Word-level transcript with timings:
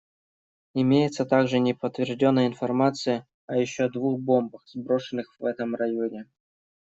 Имеется 0.73 1.25
также 1.27 1.59
неподтвержденная 1.59 2.47
информация 2.47 3.27
о 3.45 3.57
еще 3.57 3.87
двух 3.87 4.19
бомбах, 4.19 4.63
сброшенных 4.65 5.35
в 5.37 5.45
этом 5.45 5.75
районе. 5.75 6.27